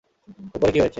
[0.55, 0.89] উপরে কী হয়েছে?